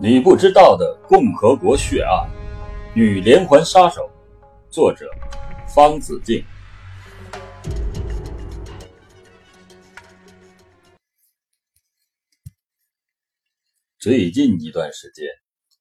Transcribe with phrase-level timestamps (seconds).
[0.00, 2.28] 你不知道的共和国血案，
[2.96, 4.10] 女连环杀手，
[4.68, 5.08] 作者
[5.72, 6.44] 方子敬。
[14.00, 15.28] 最近一段时间，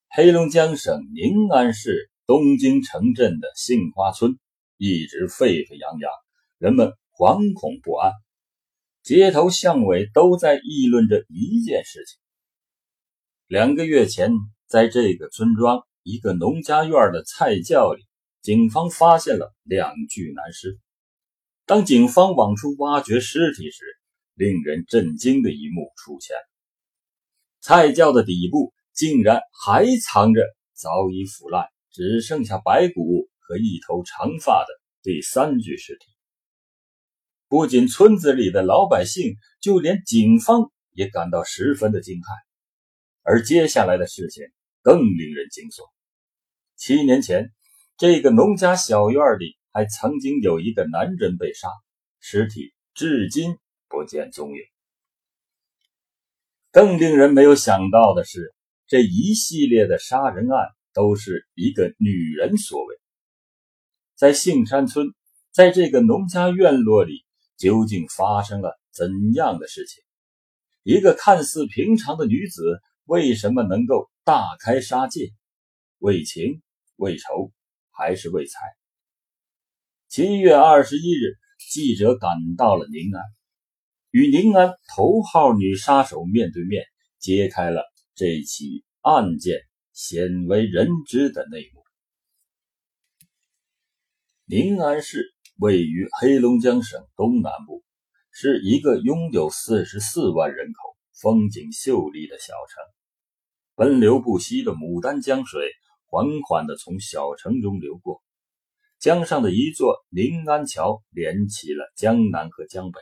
[0.09, 4.37] 黑龙江省宁安市东京城镇的杏花村
[4.77, 6.11] 一直沸沸扬扬，
[6.59, 8.11] 人们惶恐不安，
[9.01, 12.22] 街头巷尾都在议论着一件事情。
[13.53, 14.31] 两个月前，
[14.65, 18.03] 在这个村庄一个农家院的菜窖里，
[18.41, 20.79] 警方发现了两具男尸。
[21.67, 23.85] 当警方往出挖掘尸体时，
[24.33, 26.41] 令人震惊的一幕出现了：
[27.61, 30.41] 菜窖的底部竟然还藏着
[30.73, 34.69] 早已腐烂、只剩下白骨和一头长发的
[35.03, 36.07] 第三具尸体。
[37.47, 42.52] 不仅村子里的老百姓，就连警方也感到十分的惊骇。
[43.25, 44.43] 而接下来的事情
[44.81, 45.89] 更令人惊悚。
[46.75, 47.53] 七年前，
[47.95, 51.69] 这个农家小院里还曾经有一个男人被杀，
[52.19, 53.57] 尸体至今
[53.87, 54.57] 不见踪影。
[56.69, 58.53] 更令人没有想到的是，
[58.87, 62.95] 这一系列的杀人案都是一个女人所为。
[64.15, 65.07] 在杏山村，
[65.51, 67.23] 在这个农家院落里，
[67.55, 70.03] 究竟发生了怎样的事情？
[70.83, 72.81] 一个看似平常的女子。
[73.05, 75.31] 为什么能够大开杀戒？
[75.97, 76.61] 为情、
[76.95, 77.51] 为仇，
[77.91, 78.59] 还是为财？
[80.07, 81.37] 七月二十一日，
[81.71, 83.23] 记者赶到了宁安，
[84.11, 86.85] 与宁安头号女杀手面对面，
[87.19, 87.83] 揭开了
[88.15, 89.59] 这起案件
[89.91, 91.83] 鲜为人知的内幕。
[94.45, 97.83] 宁安市位于黑龙江省东南部，
[98.31, 100.92] 是一个拥有四十四万人口。
[101.23, 102.83] 风景秀丽的小城，
[103.75, 105.71] 奔流不息的牡丹江水
[106.07, 108.21] 缓缓地从小城中流过，
[108.99, 112.99] 江上的一座临安桥连起了江南和江北。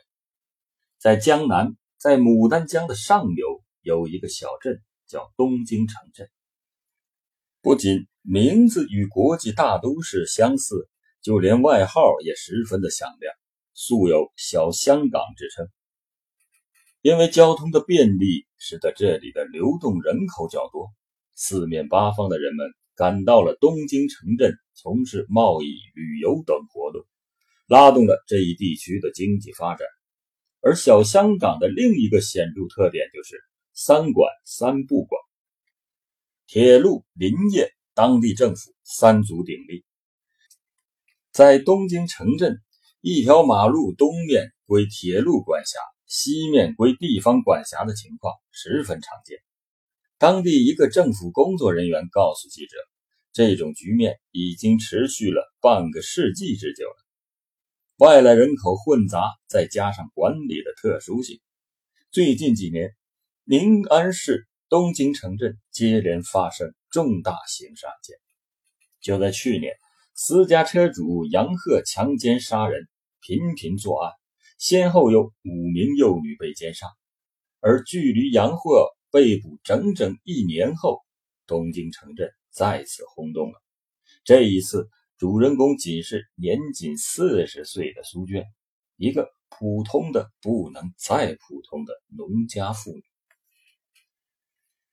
[1.00, 6.30] 在江南，在牡丹江的上游有一个小镇，叫东京城镇。
[7.64, 10.88] 不仅名字与国际大都市相似，
[11.24, 13.34] 就连外号也十分的响亮，
[13.74, 15.68] 素有“小香港”之称。
[17.02, 20.92] 因为交通的便利，使得这里的流动人口较多，
[21.34, 27.04] 四面八方的人们赶到了东京城镇从事贸易、旅游等活动，
[27.66, 29.88] 拉动了这一地区的经济发展。
[30.60, 33.36] 而小香港的另一个显著特点就是
[33.74, 35.20] 三管三不管，
[36.46, 39.84] 铁路、林业、当地政府三足鼎立。
[41.32, 42.62] 在东京城镇，
[43.00, 45.80] 一条马路东面归铁路管辖。
[46.14, 49.38] 西面归地方管辖的情况十分常见。
[50.18, 52.76] 当地一个政府工作人员告诉记者，
[53.32, 56.96] 这种局面已经持续了半个世纪之久了。
[57.96, 61.40] 外来人口混杂，再加上管理的特殊性，
[62.12, 62.94] 最近几年，
[63.46, 68.18] 宁安市东京城镇接连发生重大刑事案件。
[69.00, 69.74] 就在去年，
[70.14, 72.90] 私家车主杨鹤强奸杀人，
[73.22, 74.12] 频频作案。
[74.62, 76.86] 先后有五名幼女被奸杀，
[77.62, 81.00] 而距离杨鹤被捕整整一年后，
[81.48, 83.60] 东京城镇再次轰动了。
[84.24, 88.46] 这一次，主人公仅是年仅四十岁的苏娟，
[88.98, 93.04] 一个普通的不能再普通的农家妇女。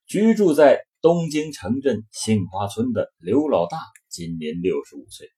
[0.07, 3.79] 居住在东京城镇杏花村的刘老大
[4.09, 5.29] 今年六十五岁，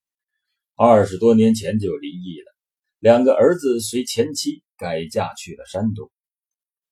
[0.77, 2.60] 二十多年前就离异了。
[3.01, 6.11] 两个儿子随前妻改嫁去了山东，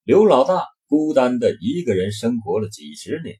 [0.03, 3.35] 刘老大孤单的一个人生活了几十年。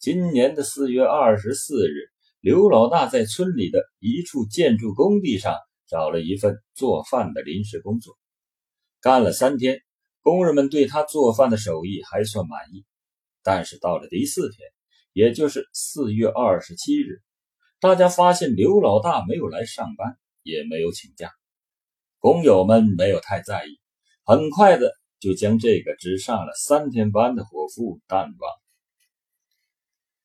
[0.00, 2.10] 今年的四月二十四日，
[2.40, 5.54] 刘老大在村里的一处建筑工地上
[5.86, 8.18] 找了一份做饭的临时工作，
[9.00, 9.80] 干了三天，
[10.20, 12.84] 工人们对他做饭的手艺还算满意。
[13.44, 14.68] 但是到了第四天，
[15.12, 17.22] 也就是四月二十七日，
[17.78, 21.30] 大家发现刘老大没有来上班，也没有请假。
[22.24, 23.78] 工友们没有太在意，
[24.24, 28.50] 很快的就将这个只上了三天班的伙夫淡忘。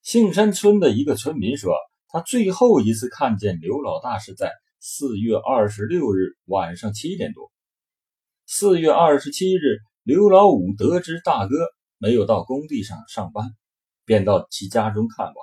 [0.01, 1.75] 杏山村的一个村民说，
[2.07, 7.51] 他最后一次看见刘老大是在四月二十六日晚上七点多。
[8.45, 11.57] 四月二十七日，刘老五得知大哥
[11.97, 13.51] 没有到工地上上班，
[14.05, 15.35] 便到其家中看望，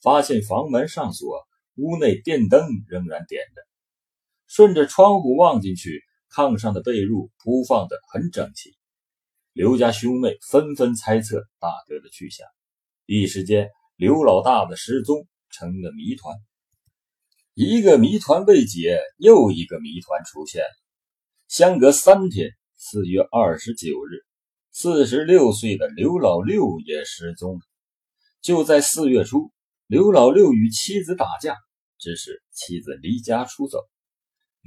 [0.00, 3.67] 发现房门上锁，屋内电灯仍然点着。
[4.48, 6.02] 顺着窗户望进去，
[6.34, 8.74] 炕上的被褥铺放得很整齐。
[9.52, 12.46] 刘家兄妹纷纷猜测大哥的去向，
[13.04, 16.34] 一时间，刘老大的失踪成了谜团。
[17.52, 20.70] 一个谜团未解，又一个谜团出现了。
[21.48, 24.24] 相隔三天，四月二十九日，
[24.70, 27.60] 四十六岁的刘老六也失踪了。
[28.40, 29.52] 就在四月初，
[29.86, 31.56] 刘老六与妻子打架，
[31.98, 33.80] 致使妻子离家出走。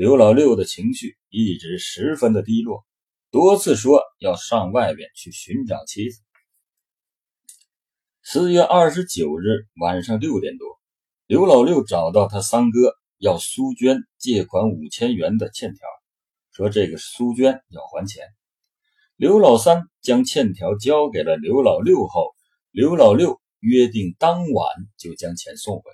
[0.02, 2.84] 刘老六的情绪一直十分的低落，
[3.30, 6.22] 多次说要上外面去寻找妻子。
[8.24, 10.80] 四月二十九日晚上六点多，
[11.28, 15.82] 刘老六找到他三哥要苏娟借款五千元的欠条，
[16.52, 18.26] 说这个苏娟要还钱。
[19.18, 22.34] 刘老三将欠条交给了刘老六后，
[22.72, 24.68] 刘老六约定当晚
[24.98, 25.92] 就将钱送回。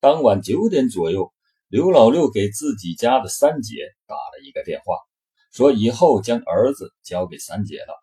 [0.00, 1.32] 当晚九点左右，
[1.70, 3.76] 刘老六给自己家的三姐
[4.06, 4.96] 打了一个电话，
[5.52, 7.94] 说以后将儿子交给三姐了。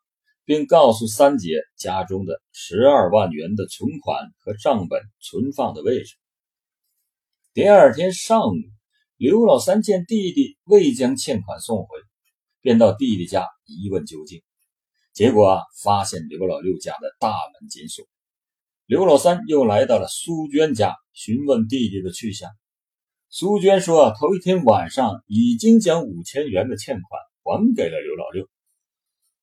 [0.45, 6.15] 并告诉三姐家中的十二万元的存款和账本存放的位置。
[7.53, 8.53] 第二天上午，
[9.17, 11.97] 刘老三见弟弟未将欠款送回，
[12.61, 14.41] 便到弟弟家一问究竟。
[15.11, 18.05] 结果啊，发现刘老六家的大门紧锁。
[18.85, 22.49] 刘老三又来到了苏娟家询问弟弟的去向。
[23.29, 28.47] 苏娟说，头一天晚上已经将五千元的欠款还给了刘老六。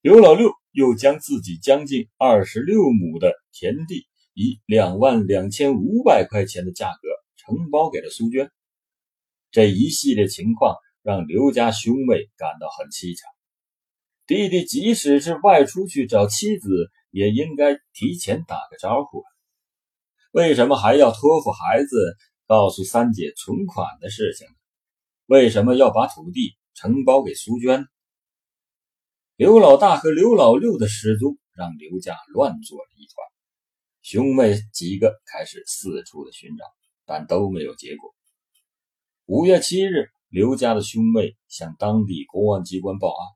[0.01, 0.53] 刘老六。
[0.77, 8.51] 又将自己将近二十六亩的田地以两万两千五百块钱的价格承包给了苏娟。
[9.53, 13.23] 这一系列情况让刘家兄妹感到很蹊跷。
[14.27, 19.23] 弟弟即使是外出去找妻子，也应该提前打个招呼。
[20.33, 24.46] 为什么还要托付孩子告诉三姐存款的事情？
[25.26, 27.87] 为什么要把土地承包给苏娟？
[29.37, 33.14] 刘老大和刘老六的失踪让刘家乱作了一团，
[34.02, 36.64] 兄妹几个开始四处的寻找，
[37.06, 38.14] 但都没有结果。
[39.25, 43.26] 五月七日，刘家的兄妹向当地公安机关报案，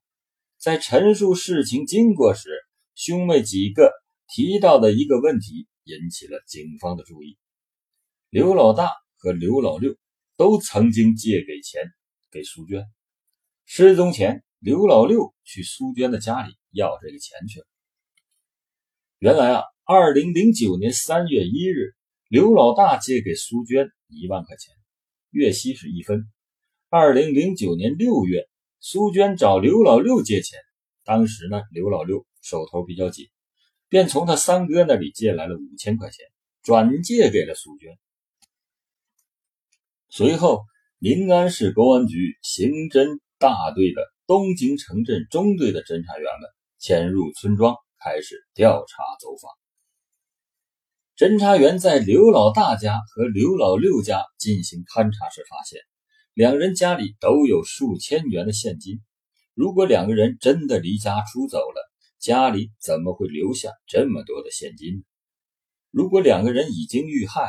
[0.59, 2.51] 在陈述事情经过时，
[2.95, 3.91] 兄妹几个
[4.29, 7.39] 提到的一个问题引起了警方的注意：
[8.31, 9.97] 刘老大和刘老六
[10.37, 11.83] 都曾经借给钱
[12.31, 12.85] 给苏娟，
[13.65, 14.45] 失踪前。
[14.59, 17.67] 刘老六去苏娟的家里要这个钱去了。
[19.19, 21.95] 原来啊，二零零九年三月一日，
[22.29, 24.75] 刘老大借给苏娟一万块钱，
[25.31, 26.29] 月息是一分。
[26.91, 28.49] 二零零九年六月，
[28.81, 30.59] 苏娟找刘老六借钱，
[31.05, 33.29] 当时呢，刘老六手头比较紧，
[33.89, 36.27] 便从他三哥那里借来了五千块钱，
[36.63, 37.97] 转借给了苏娟。
[40.11, 40.65] 随后，
[40.99, 44.03] 临安市公安局刑侦大队的。
[44.27, 49.51] 东京城镇中队的侦查员们潜入村庄，开始调查走访。
[51.17, 55.81] 侦查员在刘老大家和刘老六家进行勘查时，发现
[56.35, 59.01] 两人家里都有数千元的现金。
[59.55, 65.05] 如果两个人真的离家出走了，家里怎么会留下这么多的现金？
[65.91, 67.49] 如果两个人已经遇害，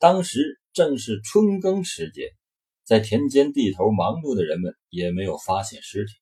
[0.00, 2.34] 当时正是春耕时节。
[2.84, 6.12] 在田间地头忙碌的人们也没有发现尸体。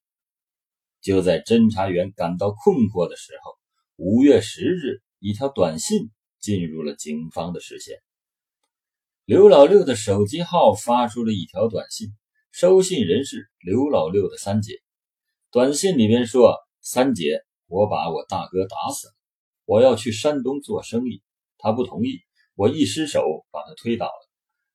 [1.01, 3.51] 就在侦查员感到困惑的时候，
[3.97, 6.09] 五月十日，一条短信
[6.39, 7.97] 进入了警方的视线。
[9.25, 12.07] 刘老六的手机号发出了一条短信，
[12.53, 14.81] 收信人是刘老六的三姐。
[15.51, 19.13] 短信里面说：“三姐，我把我大哥打死了，
[19.65, 21.21] 我要去山东做生意，
[21.57, 22.21] 他不同意，
[22.55, 23.21] 我一失手
[23.51, 24.24] 把他推倒了，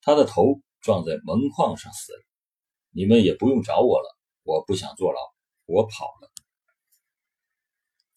[0.03, 2.23] 他的头。”撞在门框上死了，
[2.93, 5.19] 你们也不用找我了，我不想坐牢，
[5.67, 6.33] 我跑了。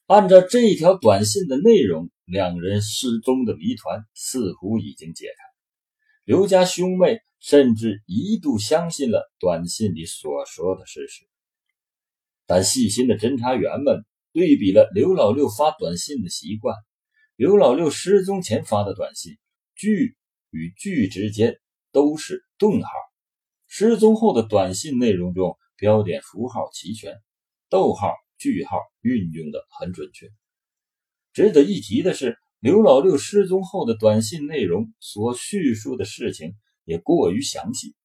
[0.05, 5.43] 按照这条短信的内容，两人失踪的谜团似乎已经解开。
[6.23, 11.27] 刘家兄妹甚至一度相信了短信里所说的事实。
[12.45, 16.77] 但细心的侦查员们对比了刘老六发短信的习惯，
[17.35, 19.37] 刘老六失踪前发的短信，
[19.75, 20.15] 句
[20.49, 21.59] 与句之间。
[21.93, 22.89] 都是顿号，
[23.67, 27.21] 失踪后的短信内容中标点符号齐全，
[27.69, 30.27] 逗号、句号运用的很准确。
[31.33, 37.95] 值得一提的是，刘老六失踪后的短信内容所叙述的事情也过于详细，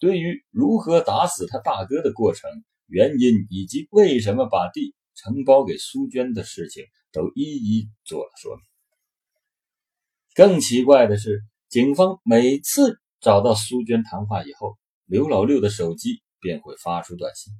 [0.00, 2.50] 对于如何打死他大哥的过程、
[2.86, 8.64] 原因以及为什么把地承包给苏娟的事情，都一一做了说明。
[10.34, 11.40] 更奇怪的是。
[11.68, 17.52] 警方每次找到苏娟谈话以后，刘老六的手机便会发出短信。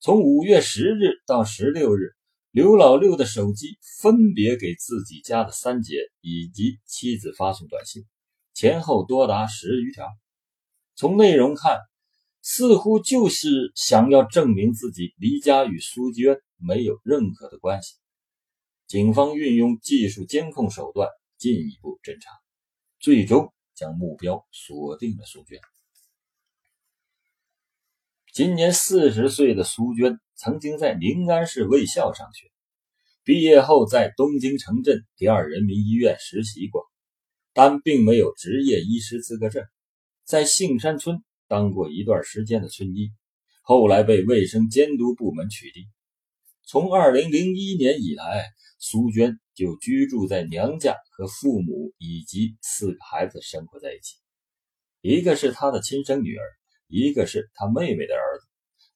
[0.00, 2.14] 从五月十日到十六日，
[2.52, 8.06] 刘老六的手机分别给自己家的三姐以及妻子发送短信，
[8.54, 10.06] 前后多达十余条。
[10.96, 11.80] 从内容看，
[12.40, 17.94] 似乎就是想要证明自己离家与苏娟没有任何的关系。
[18.86, 22.30] 警方运用技术监控手段进一步侦查，
[23.00, 25.60] 最终将目标锁定了苏娟。
[28.32, 32.50] 今年四十岁的苏娟曾经在临安市卫校上学，
[33.24, 36.84] 毕业后在东京城镇第二人民医院实习过，
[37.52, 39.64] 但并没有执业医师资格证。
[40.24, 43.10] 在杏山村当过一段时间的村医，
[43.62, 45.86] 后来被卫生监督部门取缔。
[46.70, 48.44] 从二零零一年以来，
[48.78, 54.16] 苏娟就居住在娘家，和父母以及四个孩子生活在一起，
[55.00, 56.44] 一个是她的亲生女儿。
[56.86, 58.46] 一个是她妹妹的儿子，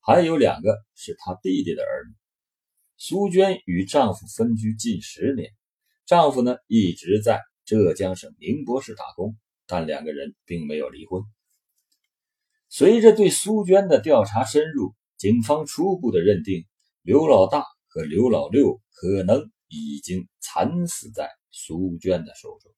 [0.00, 2.14] 还有两个是她弟弟的儿女。
[2.98, 5.50] 苏娟与丈夫分居近十年，
[6.04, 9.34] 丈夫呢一直在浙江省宁波市打工，
[9.66, 11.22] 但两个人并没有离婚。
[12.68, 16.66] 随着对苏娟的调查深入，警方初步的认定
[17.02, 22.72] 刘老大和刘老六可能已经惨死在苏娟的手中。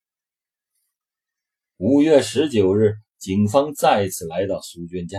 [1.77, 2.95] 五月十九日。
[3.17, 5.19] 警方再次来到苏娟家，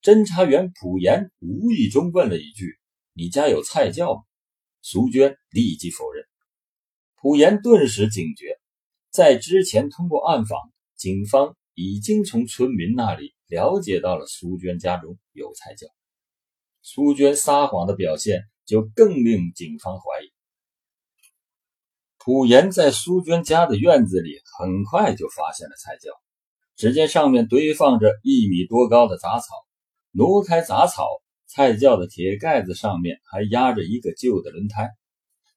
[0.00, 2.78] 侦查员朴岩无意中问了一句
[3.12, 4.22] ：“你家有菜窖吗？”
[4.80, 6.24] 苏娟立即否认。
[7.16, 8.58] 朴岩顿时警觉，
[9.10, 10.58] 在之前通过暗访，
[10.96, 15.88] 警方已经从村民那里了解到了苏娟家中有菜窖。
[16.82, 20.32] 苏娟撒谎的表现就更令警方怀疑。
[22.18, 26.10] 朴岩在苏娟家的院子里很快就发现了菜窖。
[26.76, 29.48] 只见上面堆放着一米多高的杂草，
[30.12, 31.06] 挪开杂草，
[31.46, 34.88] 菜窖的铁盖子上面还压着一个旧的轮胎。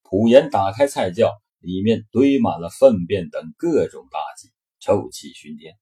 [0.01, 4.51] 朴岩打开菜窖，里面堆满了粪便等各种垃圾，
[4.81, 5.73] 臭气熏天。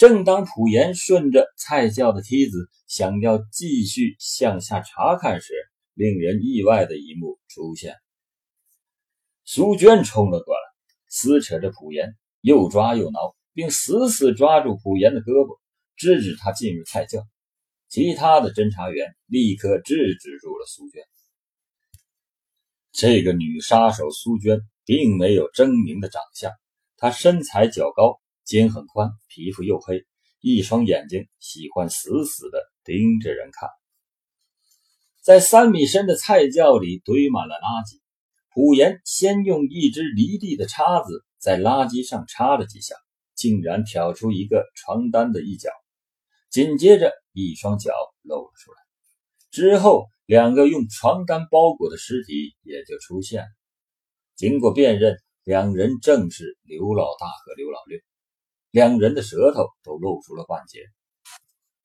[0.00, 5.52] 正当朴岩顺着菜窖的梯子想要继续向下查看时，
[5.92, 7.96] 令人意外的一幕出现：
[9.44, 10.60] 苏娟冲了过来，
[11.10, 13.36] 撕扯着朴岩，又抓又挠。
[13.52, 15.58] 并死死抓住朴岩的胳膊，
[15.96, 17.20] 制止他进入菜窖。
[17.90, 21.02] 其他的侦查员立刻制止住了苏娟。
[22.90, 26.52] 这个女杀手苏娟并没有狰狞的长相，
[26.96, 28.18] 她身材较高，
[28.50, 30.04] 肩很宽，皮肤黝黑，
[30.40, 33.68] 一双眼睛喜欢死死地盯着人看。
[35.22, 38.00] 在三米深的菜窖里堆满了垃圾，
[38.52, 42.96] 朴岩先用一只离地的叉子在垃圾上插了几下。
[43.36, 45.70] 竟然挑出一个床单的一角，
[46.50, 48.76] 紧接着一双脚露了出来。
[49.50, 53.48] 之后，两个用床单包裹的尸体也就出现了。
[54.34, 57.98] 经过辨认，两人正是刘老大和刘老六，
[58.72, 60.86] 两人的舌头都露出了半截，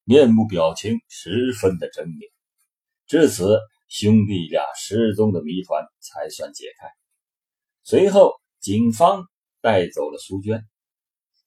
[0.04, 2.32] 面部表情十分的狰狞。
[3.08, 6.88] 至此，兄弟俩失踪的谜团才算解开。
[7.84, 9.26] 随后，警方
[9.62, 10.64] 带走了苏娟。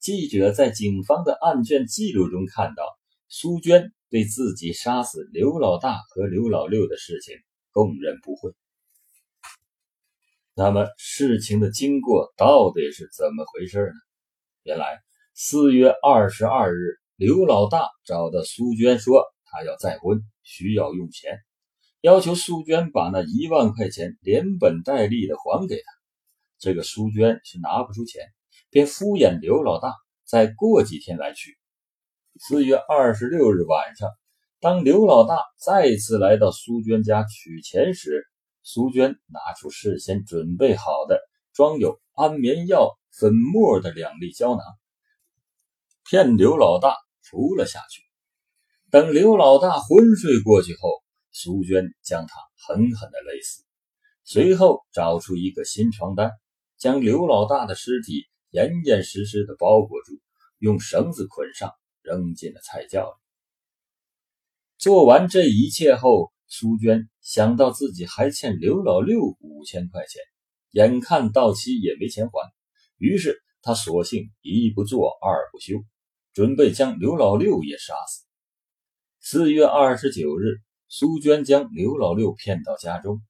[0.00, 2.82] 记者在警方的案卷记录中看到，
[3.28, 7.36] 苏娟对自己杀死刘老大和刘老六的事情
[7.70, 8.52] 供认不讳。
[10.54, 13.94] 那么，事情的经过到底是怎么回事呢？
[14.64, 14.98] 原来，
[15.40, 21.38] 四月二十二日，刘老大找到苏娟说，他要再婚，需要用钱，
[22.00, 25.82] 要求苏娟把那一万块钱连本带利的还给他。
[26.58, 28.24] 这个苏娟是拿不出钱。
[28.68, 31.56] 便敷衍刘老大，再过几天来取。
[32.40, 34.10] 四月二十六日晚上，
[34.58, 38.26] 当刘老大再次来到苏娟家取钱时，
[38.64, 41.20] 苏娟拿出事先准备好的
[41.52, 44.64] 装有安眠药粉末的两粒胶囊，
[46.10, 48.02] 骗刘老大服了下去。
[48.90, 52.34] 等刘老大昏睡过去后，苏娟将他
[52.66, 53.64] 狠狠地勒死，
[54.24, 56.30] 随后找出一个新床单，
[56.78, 58.26] 将刘老大的尸体。
[58.50, 60.14] 严严实实的包裹住，
[60.58, 63.16] 用绳子捆上，扔进了菜窖里。
[64.78, 70.22] 做完这一切后，苏娟想到自己还欠刘老六五千块钱，
[70.70, 72.50] 眼看到期也没钱还，
[72.96, 75.84] 于是她索性一不做二不休，
[76.38, 78.24] 准备将刘老六也杀死。
[79.18, 83.20] 四月二十九日，苏娟将刘老六骗到家中，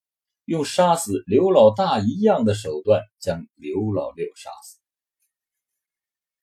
[0.44, 4.78] 用杀死刘老大一样的手段将刘老六杀死。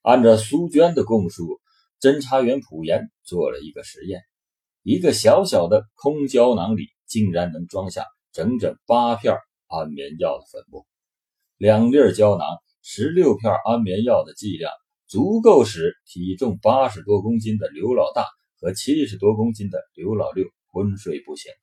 [0.01, 1.61] 按照苏娟的供述，
[2.01, 4.21] 侦查员朴岩做了一个实验：
[4.81, 10.87] 一个小小的空胶囊里竟然能装下整整八片安眠药的粉末，
[11.57, 12.47] 两粒胶囊，
[12.81, 14.71] 十六片安眠药的剂量，
[15.15, 18.25] 足够使体重八十多公斤的刘老大
[18.59, 21.53] 和七十多公斤的刘老六昏睡不醒。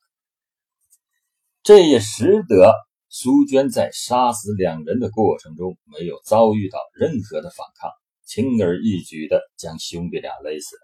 [1.61, 2.73] 这也使得
[3.09, 7.91] 苏娟在杀死两人的过程中没有遭遇到任何的反抗，
[8.25, 10.81] 轻而易举地将兄弟俩勒死了。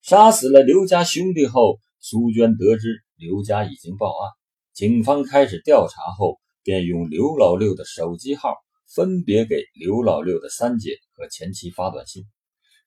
[0.00, 4.32] 杀死了刘家兄弟后，苏娟得知刘家已经报案，
[4.72, 8.54] 警方开始调查后，便用刘老六的手机号
[8.96, 12.24] 分别给刘老六的三姐和前妻发短信，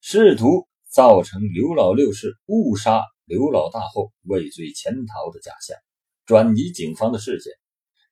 [0.01, 5.77] 试图造成刘老六是误杀刘老大后畏罪潜逃的假象。
[6.25, 7.53] 转移警方的视线，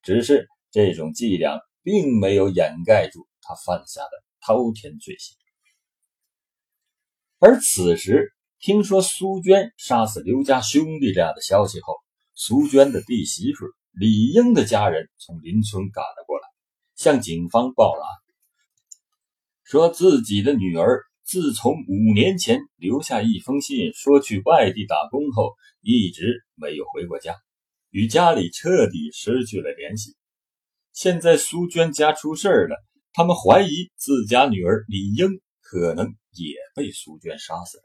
[0.04, 4.12] 只是这种伎俩并没有掩盖住他犯下的
[4.42, 5.36] 滔天罪行。
[7.40, 11.96] 而此时听说苏娟杀死刘家兄弟俩的消息后，
[12.36, 16.47] 苏娟的弟媳妇李英的家人从邻村赶了过来，
[16.98, 18.10] 向警方报了案，
[19.64, 27.36] 说自己的女儿自从五年前留下一封信说去外地打工后，一直没有回过家。
[27.90, 30.16] 与家里彻底失去了联系。
[30.92, 32.76] 现在苏娟家出事了，
[33.14, 37.84] 他们怀疑自家女儿李英可能也被苏娟杀死了。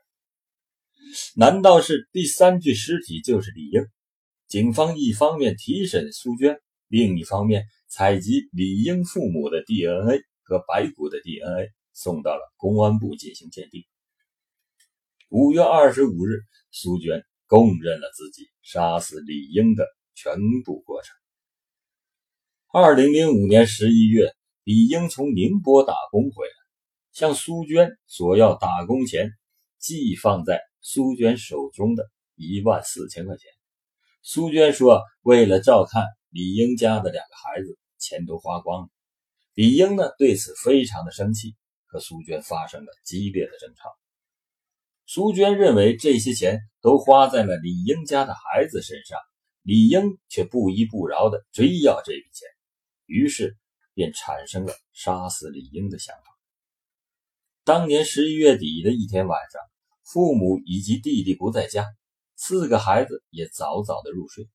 [1.37, 3.87] 难道是第三具尸体就是李英？
[4.49, 6.59] 警方一方面提审苏娟，
[6.93, 13.83] 另一方面采集李英父母的 DNA 和白骨的 DNA，送到了公安部进行鉴定。
[15.31, 17.25] 五月二十五日，苏娟。
[17.47, 21.15] 供认了自己杀死李英的全部过程。
[22.73, 24.33] 二零零五年十一月，
[24.65, 26.53] 李英从宁波打工回来，
[27.13, 29.33] 向苏娟索要打工钱，
[29.79, 33.51] 寄放在苏娟手中的一万四千块钱。
[34.23, 38.89] 苏娟说：“为了照看李英家的两个孩子，钱都花光了。”
[39.55, 43.91] 李英呢，对此非常的生气，和苏娟发生了激烈的争吵。
[45.05, 49.19] 苏娟认为这些钱都花在了李英家的孩子身上，
[49.61, 52.49] 李英却不依不饶地追要这笔钱，
[53.05, 53.59] 于是
[53.93, 56.23] 便产生了杀死李英的想法。
[57.63, 59.61] 当年十一月底的一天晚上，
[60.03, 61.85] 父母以及弟弟不在家，
[62.37, 64.49] 四个孩子也早早的入睡。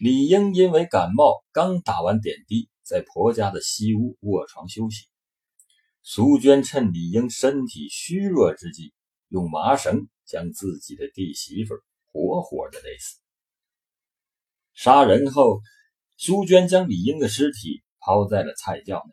[0.00, 5.06] 李英因为感冒，刚打完点滴，在婆家的西屋卧床休息。
[6.02, 8.92] 苏娟趁李英身体虚弱之际。
[9.30, 11.74] 用麻绳将自己的弟媳妇
[12.06, 13.18] 活活的勒死。
[14.72, 15.60] 杀人后，
[16.16, 19.12] 苏娟将李英的尸体抛在了菜窖内。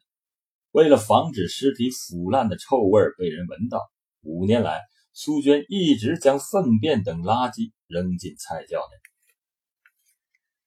[0.71, 3.82] 为了防止尸体腐烂的臭味被人闻到，
[4.21, 4.80] 五年来，
[5.12, 9.14] 苏娟一直将粪便等垃圾扔进菜窖内。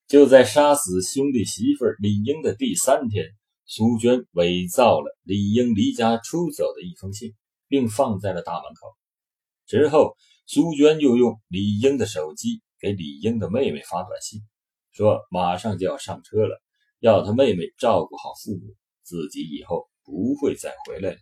[0.09, 3.27] 就在杀死兄弟媳妇李英的第三天，
[3.66, 7.35] 苏娟伪造了李英离家出走的一封信，
[7.68, 8.97] 并放在了大门口。
[9.66, 10.16] 之后，
[10.47, 14.40] 苏娟又用李英的手机给李英的妹妹发短信，
[14.92, 16.59] 说马上就要上车了，
[17.01, 21.18] 要他妹妹照顾好父母，自己以后不会再回来了。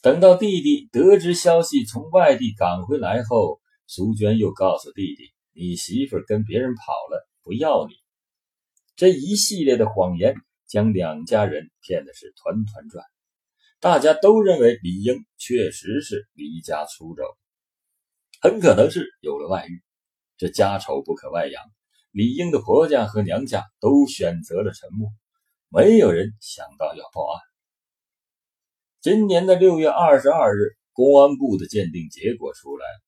[0.00, 7.94] 等到弟弟得知消息从外地赶回来后，苏娟又告诉弟弟：“你媳妇跟别人跑了，不要你。”
[8.96, 10.34] 这一系列的谎言
[10.66, 13.04] 将两家人骗的是团团转。
[13.80, 17.22] 大家都认为李英确实是离家出走，
[18.40, 19.82] 很可能是有了外遇。
[20.36, 21.62] 这家丑不可外扬，
[22.12, 25.08] 李英的婆家和娘家都选择了沉默，
[25.68, 27.40] 没有人想到要报案。
[29.00, 33.00] 今年的六月二十二日，公安部的鉴定结果出来了，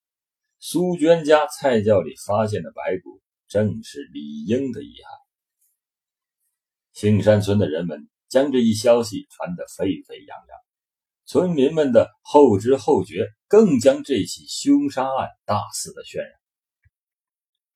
[0.66, 5.04] 苏娟家菜窖里发现的白骨正是李英的遗骸。
[6.94, 10.58] 杏山村的人们将这一消息传得沸沸扬扬。
[11.26, 16.30] 村民们的后知后觉，更将这起凶杀案大肆的渲染。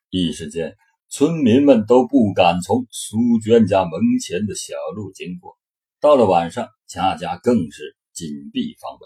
[0.09, 0.75] 一时间，
[1.11, 5.59] 村民们都不敢从苏娟家门前的小路经过。
[6.01, 9.01] 到了晚上，家家更是紧闭房门。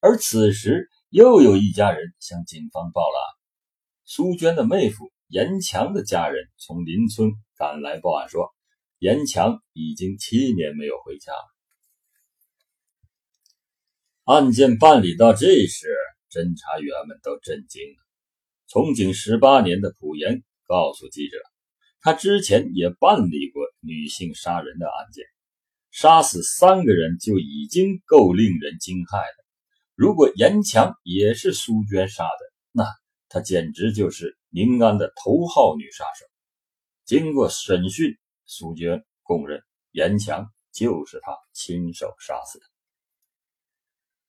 [0.00, 3.28] 而此时，又有一家人向警方报了案：
[4.04, 8.52] 苏娟的妹夫严强的家人从邻村赶来报案，说
[8.98, 11.32] 严强已经七年没有回家。
[14.24, 15.86] 案件办理到这时，
[16.28, 18.04] 侦查员们都震惊了。
[18.66, 21.38] 从警十八年的朴岩告诉记者，
[22.00, 25.24] 他之前也办理过女性杀人的案件，
[25.92, 29.45] 杀死三个人就已经够令人惊骇了。
[29.96, 32.84] 如果严强也是苏娟杀的，那
[33.30, 36.26] 他简直就是宁安的头号女杀手。
[37.06, 42.64] 经过审讯，苏娟供认严强就是她亲手杀死的。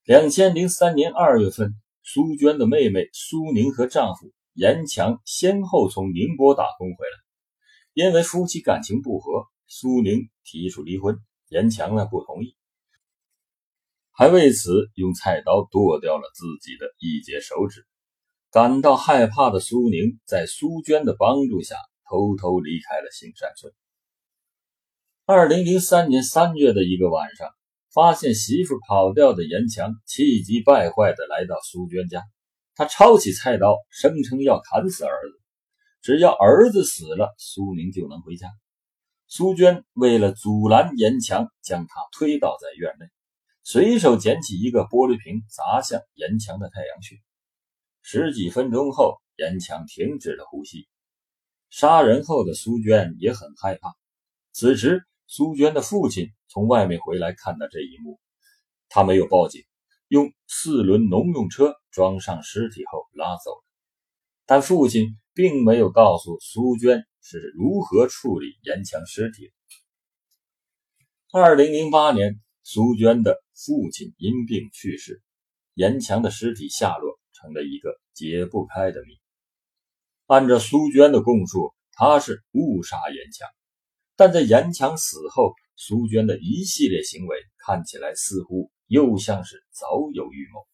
[0.06, 7.18] 两千零三年二月份，苏娟的妹妹苏宁和丈夫严强先后从宁波打工回来，
[7.94, 11.18] 因为夫妻感情不和，苏宁提出离婚，
[11.50, 12.56] 严强呢不同意，
[14.18, 17.86] 还为此用菜刀剁掉了自己的一截手指。
[18.52, 21.76] 感到害怕的苏宁，在苏娟的帮助下。
[22.10, 23.74] 偷偷离开了杏山村。
[25.26, 27.50] 二零零三年三月的一个晚上，
[27.94, 32.24] 发现媳妇跑掉的严强气急败坏地来到苏娟家，
[32.76, 35.42] 他抄起菜刀，声称要砍死儿子，
[36.02, 38.48] 只要儿子死了，苏宁就能回家。
[39.28, 43.06] 苏娟为了阻拦严强，将他推倒在院内，
[43.70, 47.18] 随手捡起一个玻璃瓶砸向严强的太阳穴。
[48.02, 50.88] 十几分钟后，严强停止了呼吸。
[51.70, 53.94] 杀人后的苏娟也很害怕。
[54.54, 58.22] 此时，苏娟的父亲从外面回来，看到这一幕，
[58.88, 59.62] 他没有报警，
[60.08, 63.64] 用四轮农用车装上尸体后拉走了。
[64.46, 69.52] 但父亲并没有告诉苏娟是如何处理严强尸体。
[71.34, 75.24] 二零零八年，苏娟的父亲因病去世，
[75.74, 79.18] 严强的尸体下落成了一个解不开的谜。
[80.26, 83.48] 按照苏娟的供述，她是误杀严强，
[84.18, 90.68] 但在严强死后，苏娟的一系列行为看起来似乎又像是早有预谋。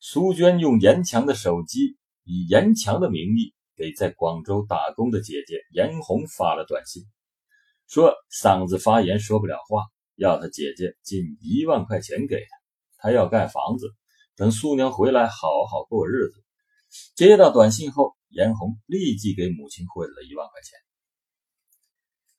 [0.00, 7.04] 苏娟用严强的手机，以严强的名义给在广州打工的姐姐严红发了短信，
[7.88, 9.84] 说嗓子发炎说不了话，
[10.16, 12.48] 要他姐姐进一万块钱给他，
[12.98, 13.86] 他要盖房子，
[14.34, 16.42] 等苏娘回来好好过日子。
[17.14, 20.78] 接到短信后，严红立即给母亲汇了一万块钱。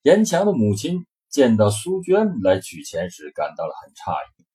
[0.01, 4.45] 严强的母亲见到苏娟来取钱时，感到了很诧异。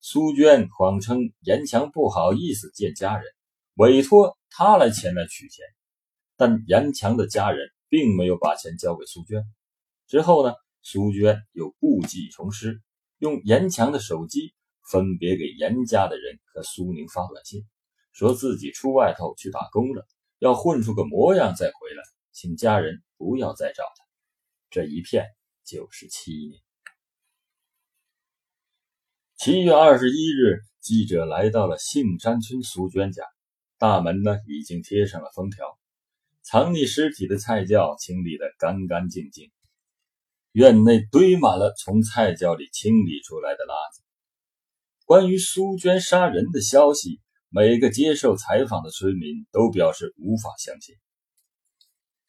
[0.00, 3.24] 苏娟谎称严强不好意思见家人，
[3.74, 5.64] 委托他来前来取钱。
[6.36, 9.42] 但严强的家人并没有把钱交给苏娟。
[10.06, 10.54] 之后呢，
[10.90, 12.80] 苏娟又故技重施，
[13.18, 14.54] 用严强的手机
[14.90, 17.66] 分别给严家的人和苏宁发短信。
[18.14, 20.06] 说自己出外头去打工了，
[20.38, 24.04] 要混出个模样再回来，请家人不要再找他。
[24.70, 25.26] 这一骗
[25.62, 26.58] 就是七年。
[29.36, 33.24] 七月二十一日，记者来到了杏山村苏娟家，
[33.76, 35.66] 大门呢已经贴上了封条，
[36.40, 39.50] 藏匿尸体的菜窖清理得干干净净，
[40.52, 44.02] 院内堆满了从菜窖里清理出来的垃圾。
[45.04, 47.20] 关于苏娟杀人的消息。
[47.50, 50.94] 每个接受采访的村民都表示无法相信。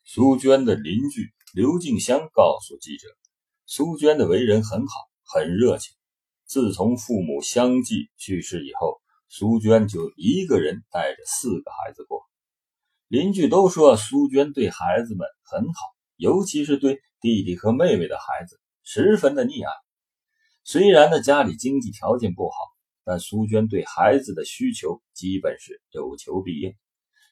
[0.06, 3.10] 苏娟的邻居刘静香告诉记者
[3.68, 4.94] ：“苏娟的为人很好，
[5.26, 5.94] 很热情。
[6.46, 12.22] 自从父母相继去世以后，苏娟就一个人带着四个孩子过。
[13.10, 15.82] 邻居都说苏娟对孩子们很好，
[16.16, 19.72] 尤其是对弟弟和妹妹的孩子十分的溺爱。
[20.64, 22.56] 虽然呢家里经济条件不好。”
[23.06, 26.76] 但苏娟对孩子的需求基本是有求必应，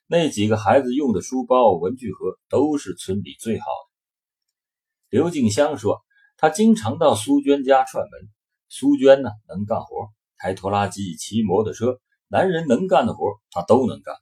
[0.07, 5.17] 那几个孩子用的书包、文具盒都是村里最好的。
[5.19, 6.03] 刘静香说，
[6.35, 8.29] 她经常到苏娟家串门。
[8.69, 14.15] 苏娟呢，能干活，开拖拉机、骑摩托车，男人能干的活她都能干，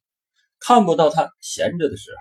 [0.60, 2.17] 看不到她闲着的时候。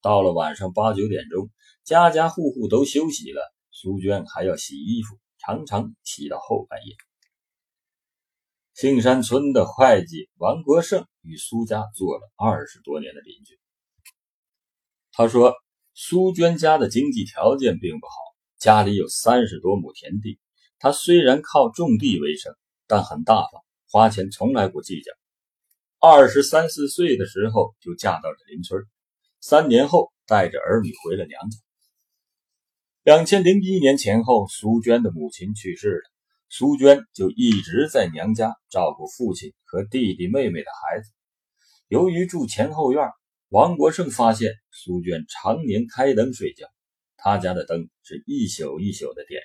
[0.00, 1.50] 到了晚上八九点钟，
[1.84, 6.96] 家家户户都休息了，苏娟还要洗衣服，常常洗到后半夜。
[8.72, 13.60] 杏山村的会计王国胜与苏家做了二十多年的邻居。
[15.12, 15.52] 他说
[15.92, 18.14] ：“苏娟家的经济条件并不好，
[18.58, 20.40] 家里有三十多亩田地。
[20.78, 25.12] 她虽然靠种地为生，但很大方，花钱从来不计较。
[26.00, 28.82] 二十三四岁的时候就嫁到了邻村，
[29.40, 31.58] 三年后带着儿女回了娘家。
[33.04, 36.10] 两千零一年前后，苏娟的母亲去世了。”
[36.48, 41.10] 苏娟就一直在娘家照顾父亲和弟弟妹妹的孩子。
[41.88, 43.10] 由于住前后院，
[43.50, 46.66] 王国胜发现苏娟常年开灯睡觉，
[47.18, 49.42] 他家的灯是一宿一宿的点。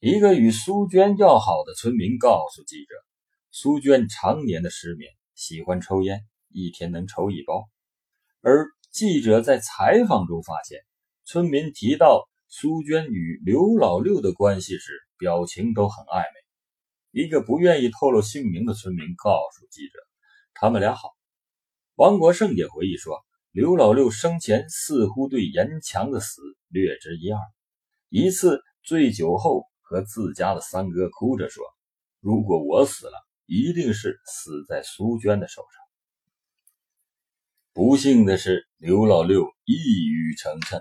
[0.00, 2.94] 一个与苏娟要好的村民告诉记者，
[3.52, 7.68] 苏娟常年的失眠，喜欢抽烟，一天能抽一包。
[8.40, 10.80] 而记者在采访中发现，
[11.24, 14.92] 村民提到苏娟与刘老六的关系时。
[15.20, 17.20] 表情都很暧昧。
[17.22, 19.98] 一个不愿意透露姓名的村民告诉记者
[20.56, 21.10] ：“他们俩好。”
[21.94, 27.38] 王国胜也回忆说，刘老六生前似乎对严强的死略知一二。
[28.08, 31.62] 一次醉酒后，和自家的三哥哭着说
[32.20, 33.12] ：“如果我死了，
[33.44, 35.84] 一定是死在苏娟的手上。”
[37.74, 40.80] 不幸的是，刘老六一语成谶。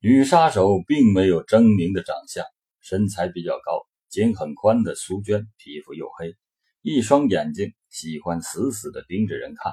[0.00, 2.44] 女杀手并没有狰狞的长相，
[2.80, 6.36] 身材比较高，肩很宽的苏娟皮肤黝黑，
[6.82, 9.72] 一双眼睛喜欢死死地盯着人看。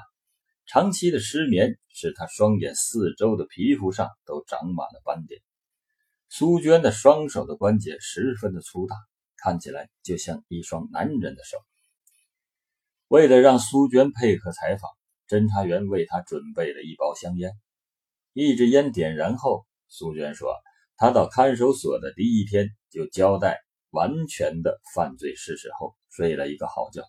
[0.66, 5.40] 长期的失眠使她双眼四周的皮肤上都长满了斑点。
[6.28, 8.96] 苏娟的双手的关节十分的粗大，
[9.38, 11.60] 看起来就像一双男人的手。
[13.08, 14.90] 为了让苏娟配合采访，
[15.28, 17.52] 侦查员为她准备了一包香烟。
[18.34, 19.68] 一支烟点燃后。
[19.98, 20.54] 苏娟说
[21.00, 27.02] ：“她到看守所的第一天就交代完全的犯罪事实后，睡了一个好觉，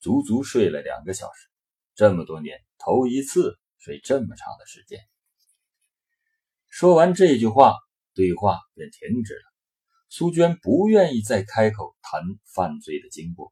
[0.00, 1.48] 足足睡了两个小时。
[1.94, 5.00] 这么多年头一次睡这么长的时间。”
[6.68, 7.74] 说完这句话，
[8.12, 9.40] 对话便停止了。
[10.10, 12.20] 苏娟不愿意再开口谈
[12.54, 13.50] 犯罪的经过。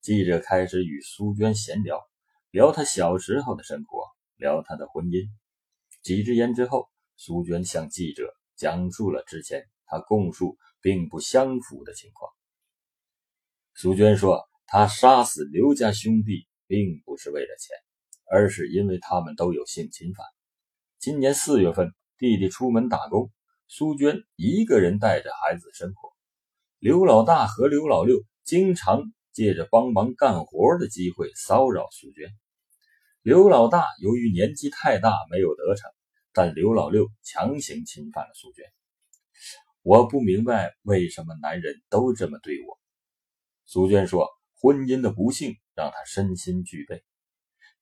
[0.00, 2.00] 记者开始与苏娟闲聊，
[2.50, 4.02] 聊她小时候的生活，
[4.34, 5.28] 聊她的婚姻。
[6.02, 6.88] 几支烟之后。
[7.22, 12.32] 苏娟向记者讲述了之前她供述并不相符的情况。
[13.74, 17.76] 苏娟说：“她杀死刘家兄弟并不是为了钱，
[18.32, 20.24] 而是因为他们都有性侵犯。
[20.98, 23.30] 今年四月份，弟弟出门打工，
[23.68, 26.08] 苏娟一个人带着孩子生活。
[26.78, 32.30] 刘老大和刘老六经常借着帮忙干活的机会骚扰苏娟。
[33.20, 35.90] 刘老大由于年纪太大，没有得逞。”
[36.32, 38.64] 但刘老六强行侵犯了苏娟，
[39.82, 42.78] 我不明白为什么男人都这么对我。
[43.66, 44.28] 苏娟说，
[44.60, 47.02] 婚姻的不幸让她身心俱备。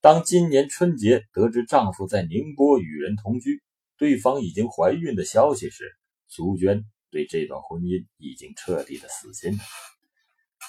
[0.01, 3.63] 当今年春节得知丈夫在宁波与人同居，
[3.97, 5.85] 对方已经怀孕的消息时，
[6.29, 9.59] 苏娟对这段婚姻已经彻底的死心了。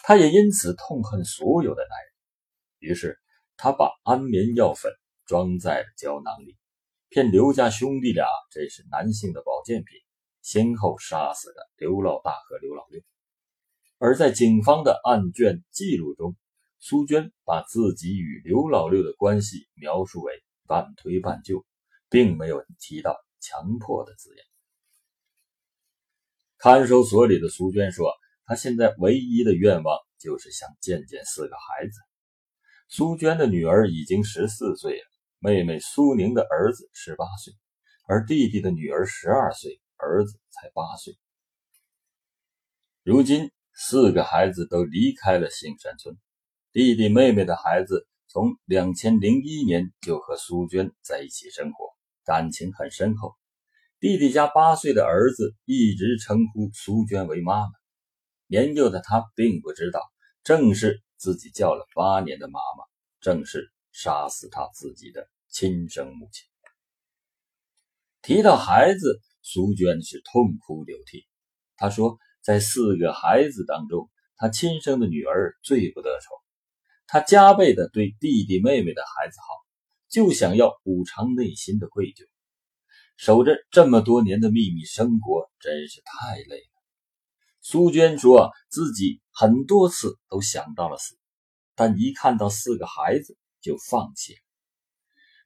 [0.04, 3.20] 她也因此痛恨所有的男人，于是
[3.56, 4.92] 她把安眠药粉
[5.26, 6.58] 装在了胶囊里。
[7.10, 9.98] 骗刘家兄弟俩这是男性的保健品，
[10.44, 13.02] 先后杀死了刘老大和刘老六。
[13.98, 16.36] 而在警方的案卷记录中，
[16.78, 20.32] 苏娟把自己与刘老六的关系描述为
[20.68, 21.66] 半推半就，
[22.12, 24.46] 并没有提到强迫的字眼。
[26.60, 28.14] 看守所里的苏娟说
[28.46, 32.00] ：“她现在唯一的愿望就是想见见四个孩子。”
[32.88, 35.09] 苏娟的女儿已经十四岁了。
[35.42, 37.54] 妹妹苏宁的儿子十八岁，
[38.06, 41.18] 而弟弟的女儿十二岁，儿子才八岁。
[43.04, 46.18] 如今四个孩子都离开了杏山村，
[46.74, 51.86] 弟弟妹妹的孩子从两千零一年就和苏娟在一起生活，
[52.26, 53.38] 感情很深厚。
[54.02, 57.72] 弟弟家八岁的儿子一直称呼苏娟为妈妈，
[58.48, 60.02] 年幼的他并不知道，
[60.44, 62.84] 正是自己叫了八年的妈妈，
[63.22, 63.72] 正是。
[63.92, 66.46] 杀死他自己的亲生母亲。
[68.22, 71.26] 提到孩子，苏娟是痛哭流涕。
[71.78, 76.38] 她说，在四个孩子当中，她亲生的女儿最不得宠。
[77.08, 79.56] 她加倍的对弟弟妹妹的孩子好，
[80.10, 82.28] 就想要补偿内心的愧疚。
[83.16, 86.80] 守着这么多年的秘密生活，真是太累了。
[87.62, 91.18] 苏娟说自己很多次都想到了死，
[91.74, 93.38] 但一看到四个孩子。
[93.62, 94.40] 就放弃了。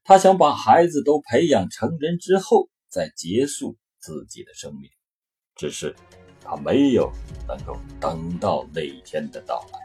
[0.03, 4.89] 他想把孩子都培养成人之后，再结束自己的生命。
[5.55, 5.95] 只是
[6.41, 7.11] 他没有
[7.47, 9.82] 能够等到那一天的到来。